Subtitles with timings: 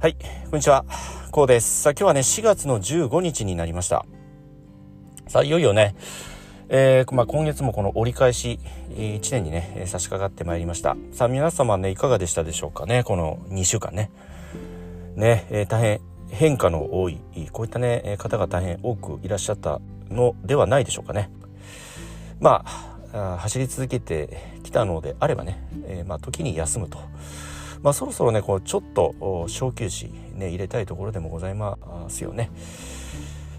[0.00, 0.84] はい、こんにちは。
[1.32, 1.82] こうです。
[1.82, 4.06] さあ今日はね、4月の15日になりました。
[5.26, 5.96] さあいよいよね、
[6.68, 10.96] えー、まあ、今月もこの折り返し、1年にね、差し掛かってまいりました。
[11.10, 14.12] さあ皆様ね、いかがでしたでしょうかね、この2週間ね。
[15.16, 17.18] ね、えー、大変変化の多い、
[17.50, 19.80] こういったね、方が大変多くいらっしゃった
[20.10, 21.28] のではないでしょうかね。
[22.38, 22.64] ま
[23.12, 27.00] あ、走り続けてきたのであればね、えー、まあ、時に休むと。
[27.82, 29.14] まあ、そろそろねこうちょっと
[29.48, 31.78] 小休止ね入れたいところでもございま
[32.08, 32.50] すよね。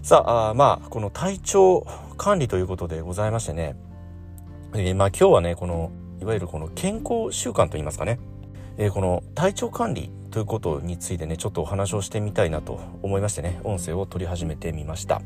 [0.02, 3.76] さあまあこの体調管理ということでございましてね、
[4.74, 8.18] えー、まあ今日はねこのいわゆるこの健康習慣といいますかね、
[8.78, 15.20] えー、この体調管理ということについてねちょっとお話をしてみたいなと思いましてね音声を取り始めてみました。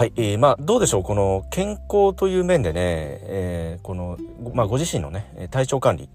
[0.00, 4.16] はい、えー、まあどうでしょうこの健康という面でね、えー、この、
[4.54, 6.08] まあ、ご自身のね体調管理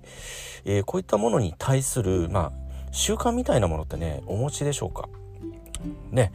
[0.66, 2.52] えー、こういったものに対する、まあ、
[2.92, 5.08] 習慣みたいなものってね、お持ちでしょうか？
[6.09, 6.32] ね。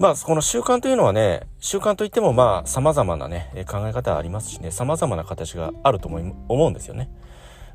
[0.00, 7.08] まあ、この習慣というのはね、習慣といってもまあ、様々なね、考え方ありますしね、様々な形があると思思うんですよね。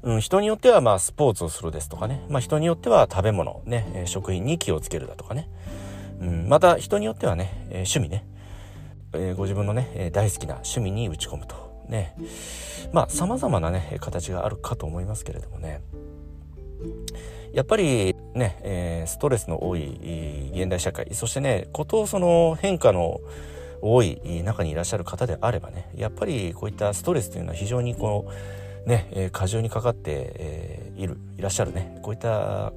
[0.04, 5.48] うん、人によってはまあ、スポーツをするですとかね、まあ、人によっては食べ物、ね、食品に気をつけるだとかね。
[6.20, 8.26] うん、また、人によってはね、え趣味ね、
[9.14, 11.72] えー、ご自分のね、大好きな趣味に打ち込むと。
[11.92, 12.16] ね
[12.92, 15.82] まあ様々なね形があるかと思いますけれどもね
[17.54, 23.20] やっぱりね、えー、ストレスの多い現代社会そしてねことその変化の
[23.82, 28.32] 多い中にいらっしゃる方であればねやっぱりこういったストレスというのは非常にこ
[28.86, 32.74] うね、えー、過重にかかって、えー、いるいらっしゃるねこういった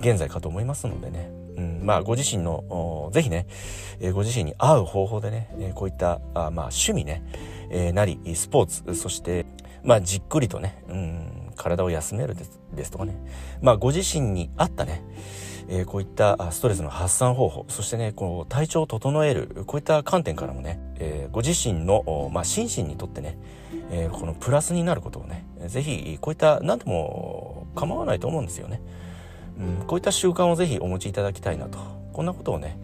[0.00, 3.46] 現在かと思いますのでね、うん、まあご自身のぜひね、
[4.00, 7.22] えー、ご自身に合う方法でね、えこういったあまあ趣味ね
[7.70, 9.46] えー、なりスポーツそして
[9.82, 13.16] まあじっくりとね、うん、体を休めるですですとかね。
[13.60, 15.02] まあご自身に合ったね
[15.68, 23.38] え、こういったストレスの発散方法そしてねこう体調を整えるこういった観点からもね、え、ご自身の、まあ、心身にとってね、
[23.90, 28.82] え、このプラスになることをね是非こういった何でも構わないと思うんですよね、
[29.58, 31.78] うん、こういった習慣を是非お持ちいただきたいなと
[32.12, 32.78] こんなことをね、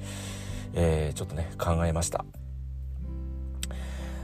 [0.74, 2.24] えちょっとね考えました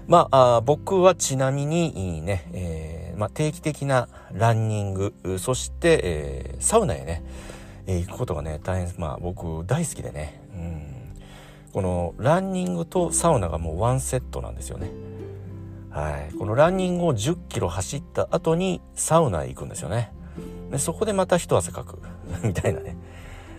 [0.08, 7.24] まあ、僕はちなみにね、えー、まあ、定期的なランニング、そして、えー、サウナへね、
[7.86, 14.90] えー、行くことがね、大変、まあ僕大好きでね、うん、このランニングとサウナがもうワンセットなんですよね。
[15.90, 16.32] はい。
[16.34, 20.12] このランニングを10キロ走った後にサウナへ行くんですよね。
[20.70, 21.98] でそこでまた一汗かく。
[22.42, 22.96] みたいなね。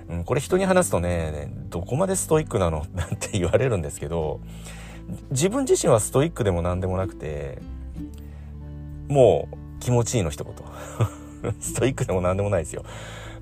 [0.09, 2.85] うん、これ人に話すとね、どこまでストイックなの？
[2.93, 4.39] なんて言われるんですけど、
[5.31, 7.59] 自分自身はストイックでも何でもなくて
[9.07, 10.53] もう気持ちいいの一言
[11.59, 12.83] ストイックでも何でもないですよ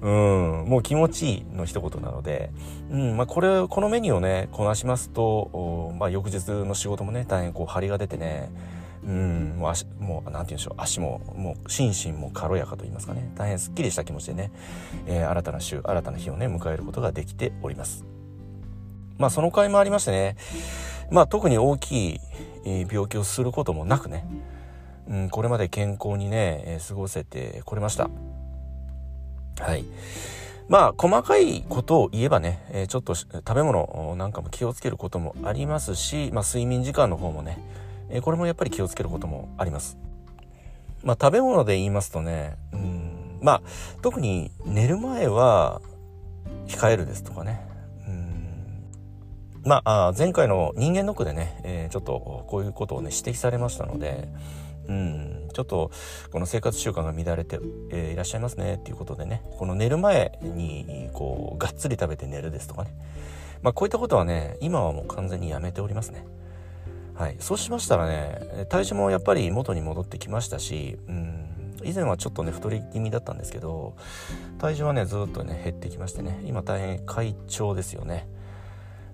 [0.02, 2.52] うんもう気持ちいいの一言なので、
[2.92, 8.50] うんまあ、これこのメニューをねこなしますと、まあ、翌日の仕事もね大変こう張りが出てね
[9.06, 9.56] うん。
[9.58, 10.82] もう足もうなんて言うんでしょう。
[10.82, 13.32] 足ももう心身も軽やかと言いますかね。
[13.36, 14.52] 大変すっきりした気持ちでね、
[15.06, 18.04] えー、新たな週新たな日をね迎えることができております。
[19.18, 20.36] まあその回もありましてね。
[21.12, 22.20] まあ特に大きい
[22.92, 24.28] 病気をすることもなくね、
[25.08, 28.10] うん、これまで健康にね、過ごせてこれました。
[29.60, 29.86] はい。
[30.68, 37.60] まあ細かいことを言えばね、ちょっと食べ物なんかも気をつけることもありますし、まあ睡眠時間の方もね、
[38.10, 39.98] えこれもやっぱり気をつけることもあります。
[41.04, 43.62] まあ食べ物で言いますとね、うん、まあ
[44.02, 45.82] 特に寝る前は
[46.68, 47.66] 控えるですとかね、
[49.66, 54.30] まあ、前回の人間ドックでね、えー、ちょっとこういうことをね、指摘されましたので、
[54.88, 55.90] うん、ちょっと
[56.32, 62.94] この生活習慣が乱れて、えー、いらっしゃいますねっていうことでね、この寝る前に、こう、がっつり食べて寝るですとかね。
[63.64, 66.28] まあ、こういったことはね、今はもう完全にやめておりますね。
[67.16, 67.38] はい。
[67.40, 73.96] そうしましたらね、体重もやっぱり元に戻ってきましたし、うん、以前はちょっとね、太り気味だったんですけど、
[74.58, 78.28] 体重はね、ずっとね、減ってきましてね、今大変快調ですよね。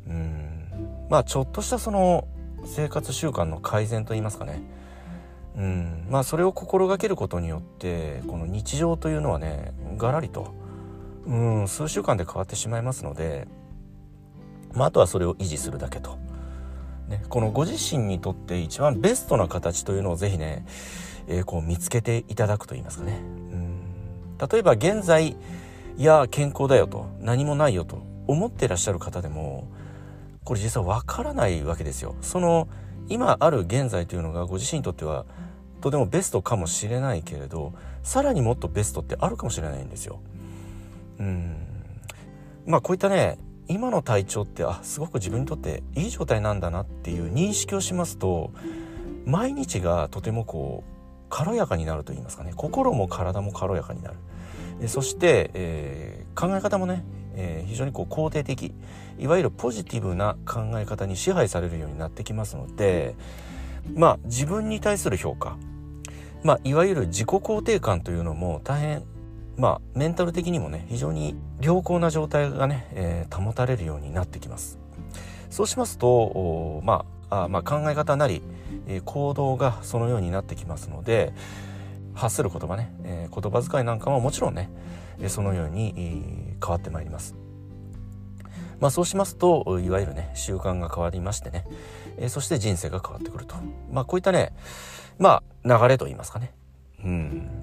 [0.07, 2.27] うんまあちょっとしたその
[2.65, 4.62] 生活習慣の改善といいますかね
[5.57, 10.53] うんまあそれを心がけることによってこの日常というのはねがらりと
[11.25, 13.48] うん数週間で変わってしまいますので、
[14.74, 16.18] まあ、あとはそれを維持するだけと。
[17.12, 20.66] ね、このご自身にとって一番ベストな形というのをぜひね、
[21.28, 23.19] えー、こう見つけていただくといいますかね。
[23.52, 23.81] うん
[24.52, 25.36] 例えば現在
[25.98, 29.68] いや健康だよと何もないよと思っていらっしゃる方でも
[30.44, 32.16] これ実はわからないわけですよ。
[32.22, 32.68] その
[33.08, 35.25] 今ある現在というのがご自身にとっては
[35.81, 37.74] とてもベストかもしれないけれど
[38.04, 40.19] さらにもっとベストってあるかもしれないんですよ。
[41.19, 41.56] うん
[42.66, 43.38] まあこういったね
[43.68, 48.52] 今の体調ってあすごく自分にとっていい状態なんだなっていう認識をしますと
[49.25, 50.92] 毎日がとてもこう
[51.30, 52.52] 軽やかになると言いますかね。
[52.56, 54.18] 心も体も軽やかになる。
[54.81, 57.06] でそして、えー、考え方もね、
[57.36, 58.74] えー、非常にこう肯定的
[59.19, 63.16] いわゆるポジティブな考え方に支配されるようになってきますので
[63.94, 65.58] まあ自分に対する評価
[66.44, 69.04] まあいわゆる自己肯定感というのも大変
[69.62, 74.80] まあメンタル的にもね非常に良好な状態がね、えー、保たれるようになってきます。
[75.52, 78.42] そうしますとまああまあ考え方なり、
[78.88, 81.31] えー、行動がそのようになってきますので
[82.16, 84.72] 発する言葉ね、えー、言葉遣いなんかももちろんね、
[85.22, 87.36] えそのように、え、変わってまいります。
[88.80, 91.66] まあそうしますといわゆるね習慣が変わりましてね、
[92.18, 93.56] え、そして人生が変わってくると。
[93.92, 94.54] まあこういったね
[95.19, 96.52] まあ流れと言いますかね。
[97.06, 97.61] うん。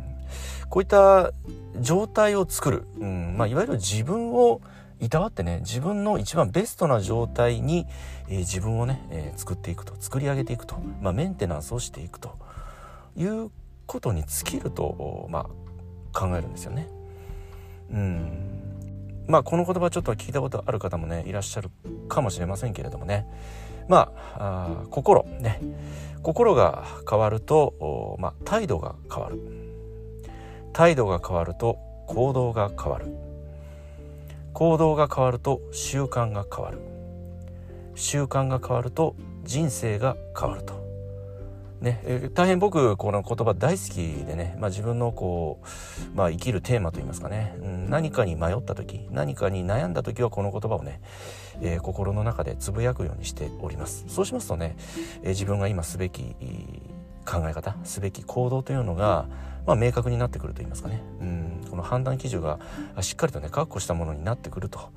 [0.70, 1.32] こういった
[1.80, 3.36] 状態を作る、うん。
[3.36, 4.60] まあ、いわゆる自分を
[5.00, 7.86] いたわってね自分の一番ベストな状態に、
[8.28, 12.36] えー、自分をね、えー、作っていくと作り上げていくと、まあ、メンテナンスをしていくと
[13.16, 13.50] いう
[13.86, 15.48] ことに尽きると、ま
[16.12, 16.88] あ、考えるんですよね。
[17.92, 19.24] うん。
[19.28, 21.70] まあこの言葉ちょっと聞いたことある方もねいらっしゃる
[22.08, 23.26] かもしれませんけれどもね。
[23.88, 25.60] まあ心ね。
[26.22, 29.38] 心が変わると、まあ、態度が変わる
[30.78, 31.76] 態度が変わると
[32.06, 33.06] 行動が変わる。
[34.52, 36.78] 行動が変わると習慣が変わる。
[37.96, 40.74] 習慣が変わると人生が変わると。
[41.80, 45.58] ね、え大変僕この言葉大好きでね、まあ、自分のこ
[46.14, 51.00] う、まあ、生きるテーマといいますかね、うん、何かに迷った時何かに悩んだ時はこの言葉をね、
[51.60, 54.04] えー、心の中でつぶやくようにしております。
[54.06, 54.76] そうしますとね、
[55.22, 56.36] えー、自分が今すべき
[57.28, 59.26] 考え方すべき行動というのが、
[59.66, 62.58] まあ、明確になってくるといいますかね、うん、この判断基準が
[63.00, 64.90] しっかりとね確保したものになってくると。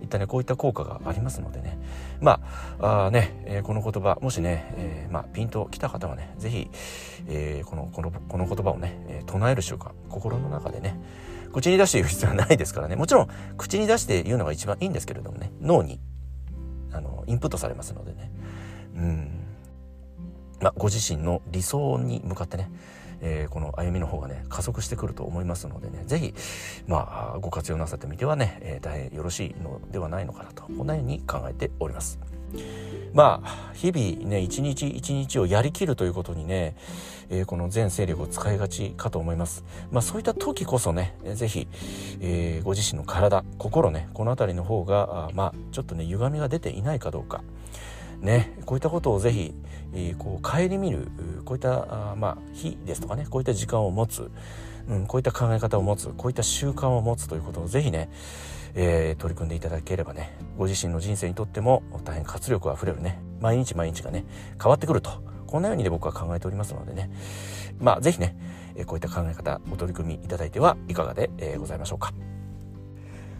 [0.00, 1.76] いったねこういった効果がありますのでね。
[2.20, 2.40] ま
[2.78, 6.70] ああね、えー、この言葉もしね、えー、まあ、ピンときた方はね是非、
[7.26, 11.00] えー、このこのこの言葉をね、え唱える習慣心の中でね
[11.52, 12.96] 口に出して言う必要はないですからね。
[12.96, 15.98] もちろん口に出して言うのが一番いいんですけれどもね脳に
[16.92, 18.30] あのインプットされますのでね。
[18.94, 19.37] うん。
[20.60, 22.70] まあ、ご自身の理想に向かってね
[23.20, 26.34] えー、この歩みの方がね加速してくると思いますのでね是非
[26.86, 32.18] まあご活用なさってみてはね、えー、大変よろしいのではないのかなとこんなように考えております。
[33.12, 36.76] まあ日々ね一日一日をやりきるということにね、
[37.28, 39.64] えー、この全勢力を使いがちかと思います。
[39.90, 41.68] まあそういった時こそね是非、
[42.20, 47.42] えー、ご自身の体心ねこの辺りの方があまあちょっとね歪みが出ていないかどうか
[48.20, 49.54] ね、こういったことをぜひ、
[49.92, 51.08] えー、こう顧みる
[51.44, 54.30] こういったあ、まあ、日ですとかねこういった時間を持つ、
[54.88, 58.10] うん、こういった考え方を持つこういった習慣を持つということをぜひね、
[58.74, 64.24] えー、取り組んでいただければねご自身の人生にとっても大変活力あふれるね毎日毎日がね
[64.60, 67.10] 変わってくるとこんなようにね僕は考えておりますのでね
[67.80, 68.36] まあぜひね
[68.86, 72.12] こういった考え方お取り組みいただいてはいかがでえございましょうか。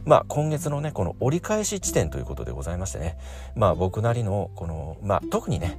[0.05, 3.19] まあ、今月のねこの折り返し地点ということでございましてね、
[3.55, 5.77] まあ、僕なりのこの、まあ、特にね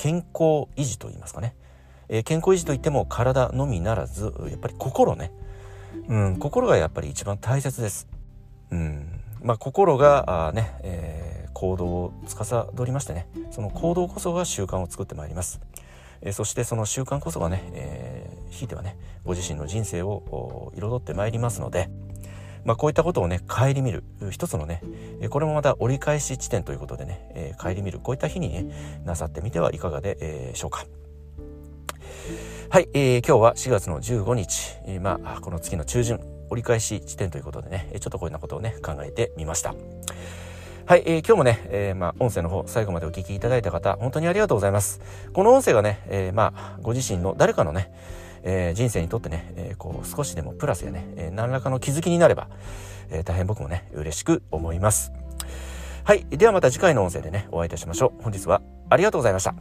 [0.00, 1.54] 健康維持といいますかね、
[2.08, 5.30] えー、健康維持といっても体のみならずやっぱり心ね、
[6.08, 8.08] うん、心がやっぱり一番大切です。
[8.70, 9.20] うん。
[9.42, 13.28] まあ、心があね、えー、行動を司りましてね。
[13.50, 15.60] その行動こそが習慣を作ってまいります。
[16.22, 21.90] えー、そしてその習慣こそがね、えー、ひいてはねご自身の人生を彩ってまいりますので、
[22.64, 24.82] まあ、こういったことをね顧みる一つのね
[25.30, 30.84] これもまた折り返し地点ということでね、えー、顧みるこういった日にねなさってみてはいかがで、しょうか。
[32.70, 39.74] はい、えー、今日は4月の15日、えー、まあこの月の中旬折り返し地点ということでねちょっとこういうようなことをね考えてみました。
[40.90, 45.00] はい、えー、今日もね、えー、まあ、音声の方、最後までお聞きいただいた方、本当にありがとうございます。
[45.32, 47.92] この音声がね、えー、まあ、ご自身の誰かのね、
[48.42, 52.48] えー、人生にとってね、えー、こう少しでもプラスやね、えー、何らかの気づきになれば、
[53.10, 55.12] え大変僕もね嬉しく思います。
[56.04, 56.26] はい。
[56.30, 58.22] ではまた次回の音声でねお会いいたしましょう。
[58.22, 59.54] 本日はありがとうございました。